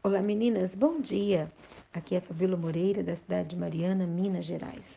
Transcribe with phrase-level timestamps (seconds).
[0.00, 1.52] Olá meninas, bom dia!
[1.92, 4.96] Aqui é Fabíola Moreira, da cidade de Mariana, Minas Gerais.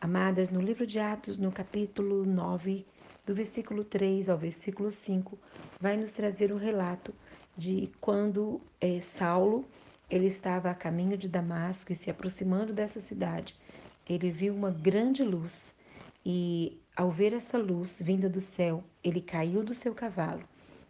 [0.00, 2.86] Amadas, no livro de Atos, no capítulo 9,
[3.26, 5.38] do versículo 3 ao versículo 5,
[5.78, 7.14] vai nos trazer um relato
[7.54, 9.62] de quando é, Saulo
[10.10, 13.54] ele estava a caminho de Damasco e se aproximando dessa cidade,
[14.08, 15.54] ele viu uma grande luz
[16.24, 20.42] e, ao ver essa luz vinda do céu, ele caiu do seu cavalo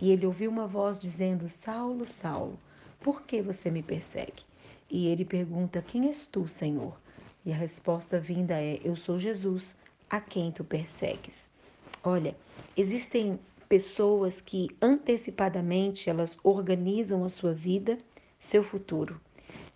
[0.00, 2.56] e ele ouviu uma voz dizendo: Saulo, Saulo
[3.02, 4.44] por que você me persegue?
[4.90, 6.96] E ele pergunta: Quem és tu, Senhor?
[7.44, 9.76] E a resposta vinda é: Eu sou Jesus,
[10.08, 11.50] a quem tu persegues.
[12.04, 12.36] Olha,
[12.76, 17.98] existem pessoas que antecipadamente elas organizam a sua vida,
[18.38, 19.20] seu futuro,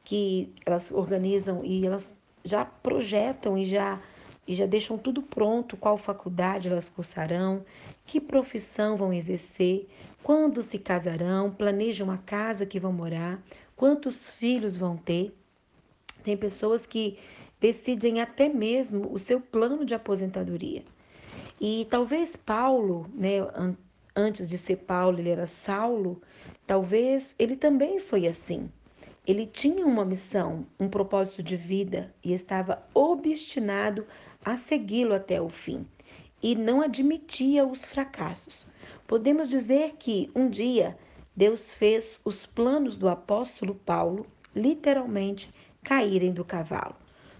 [0.04, 2.12] que elas organizam e elas
[2.44, 4.00] já projetam e já
[4.46, 7.64] e já deixam tudo pronto, qual faculdade elas cursarão,
[8.04, 9.88] que profissão vão exercer,
[10.22, 13.42] quando se casarão, planejam a casa que vão morar,
[13.74, 15.34] quantos filhos vão ter.
[16.22, 17.18] Tem pessoas que
[17.60, 20.84] decidem até mesmo o seu plano de aposentadoria.
[21.60, 23.38] E talvez Paulo, né,
[24.14, 26.20] antes de ser Paulo, ele era Saulo,
[26.66, 28.70] talvez ele também foi assim.
[29.26, 34.06] Ele tinha uma missão, um propósito de vida e estava obstinado
[34.46, 35.84] a segui-lo até o fim
[36.40, 38.64] e não admitia os fracassos.
[39.04, 40.96] Podemos dizer que um dia
[41.34, 44.24] Deus fez os planos do apóstolo Paulo
[44.54, 45.52] literalmente
[45.82, 46.94] caírem do cavalo.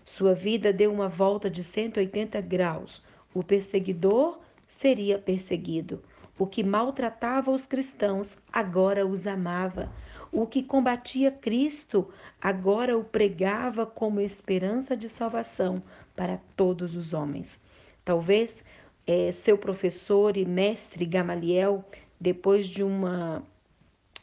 [0.05, 3.01] Sua vida deu uma volta de 180 graus.
[3.33, 6.03] O perseguidor seria perseguido.
[6.37, 9.93] O que maltratava os cristãos agora os amava.
[10.33, 12.09] O que combatia Cristo
[12.41, 15.83] agora o pregava como esperança de salvação
[16.15, 17.61] para todos os homens.
[18.05, 18.65] Talvez
[19.07, 21.85] é, seu professor e mestre Gamaliel,
[22.21, 23.43] depois de uma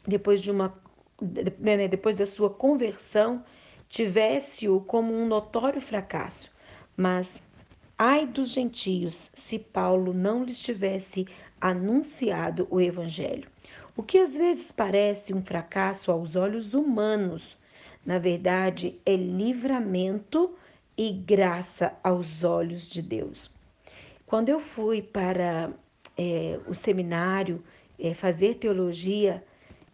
[0.05, 0.73] depois de uma
[1.59, 3.43] né, né, depois da sua conversão,
[3.87, 6.51] tivesse-o como um notório fracasso.
[6.97, 7.41] Mas
[7.97, 11.25] ai dos gentios se Paulo não lhes tivesse
[11.61, 13.52] anunciado o evangelho.
[13.95, 17.57] O que às vezes parece um fracasso aos olhos humanos,
[18.03, 20.51] na verdade é livramento
[20.97, 23.51] e graça aos olhos de Deus.
[24.25, 25.71] Quando eu fui para
[26.17, 27.63] é, o seminário
[27.99, 29.43] é, fazer teologia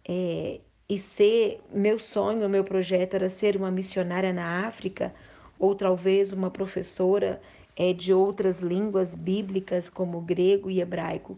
[0.08, 5.14] é, e ser, meu sonho, meu projeto era ser uma missionária na África
[5.60, 7.42] ou talvez uma professora
[7.76, 11.38] é, de outras línguas bíblicas como grego e hebraico.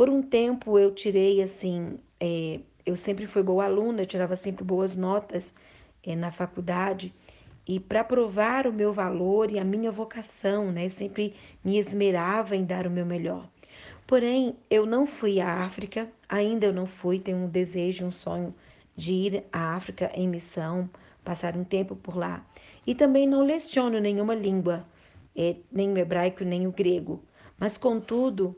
[0.00, 4.64] Por um tempo eu tirei assim, é, eu sempre fui boa aluna, eu tirava sempre
[4.64, 5.54] boas notas
[6.02, 7.12] é, na faculdade
[7.68, 12.64] e para provar o meu valor e a minha vocação, né, sempre me esmerava em
[12.64, 13.46] dar o meu melhor.
[14.06, 18.54] Porém, eu não fui à África, ainda eu não fui, tenho um desejo, um sonho
[18.96, 20.88] de ir à África em missão,
[21.22, 22.42] passar um tempo por lá.
[22.86, 24.82] E também não leciono nenhuma língua,
[25.36, 27.22] é, nem o hebraico, nem o grego.
[27.58, 28.56] Mas, contudo,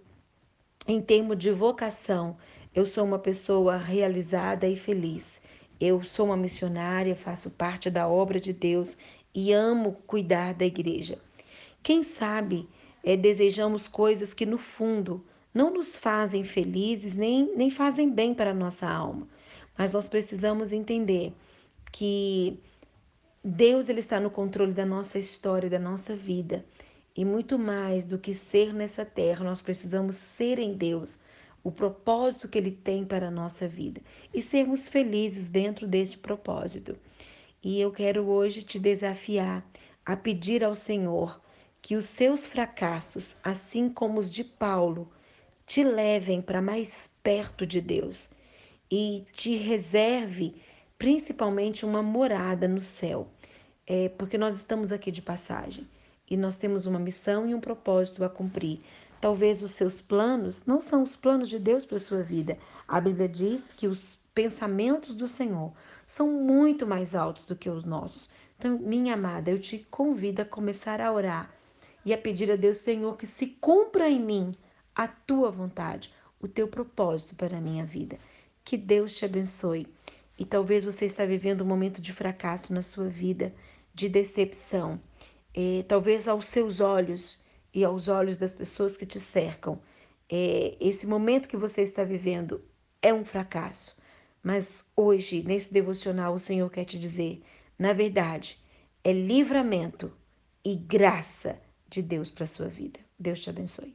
[0.87, 2.37] em termos de vocação,
[2.75, 5.41] eu sou uma pessoa realizada e feliz.
[5.81, 8.97] Eu sou uma missionária, faço parte da obra de Deus
[9.34, 11.19] e amo cuidar da igreja.
[11.82, 12.69] Quem sabe
[13.03, 18.50] é, desejamos coisas que, no fundo, não nos fazem felizes nem, nem fazem bem para
[18.50, 19.26] a nossa alma.
[19.76, 21.32] Mas nós precisamos entender
[21.91, 22.59] que
[23.44, 26.64] Deus ele está no controle da nossa história, da nossa vida.
[27.15, 31.19] E muito mais do que ser nessa terra, nós precisamos ser em Deus,
[31.62, 34.00] o propósito que Ele tem para a nossa vida
[34.33, 36.97] e sermos felizes dentro deste propósito.
[37.62, 39.65] E eu quero hoje te desafiar
[40.05, 41.39] a pedir ao Senhor
[41.83, 45.12] que os seus fracassos, assim como os de Paulo,
[45.67, 48.31] te levem para mais perto de Deus
[48.91, 50.55] e te reserve
[50.99, 53.29] principalmente uma morada no céu,
[53.87, 55.87] é, porque nós estamos aqui de passagem
[56.32, 58.81] e nós temos uma missão e um propósito a cumprir.
[59.20, 62.56] Talvez os seus planos não são os planos de Deus para a sua vida.
[62.88, 65.75] A Bíblia diz que os pensamentos do Senhor
[66.06, 68.31] são muito mais altos do que os nossos.
[68.56, 71.55] Então, minha amada, eu te convido a começar a orar
[72.02, 74.55] e a pedir a Deus, Senhor, que se cumpra em mim
[74.94, 78.19] a tua vontade, o teu propósito para a minha vida.
[78.64, 79.87] Que Deus te abençoe.
[80.38, 83.52] E talvez você está vivendo um momento de fracasso na sua vida,
[83.94, 84.99] de decepção
[85.54, 87.43] é, talvez aos seus olhos
[87.75, 89.81] e aos olhos das pessoas que te cercam,
[90.28, 92.62] é, esse momento que você está vivendo
[93.00, 94.00] é um fracasso.
[94.43, 97.43] Mas hoje, nesse devocional, o Senhor quer te dizer:
[97.78, 98.58] na verdade,
[99.02, 100.12] é livramento
[100.64, 101.58] e graça
[101.88, 103.00] de Deus para a sua vida.
[103.19, 103.90] Deus te abençoe.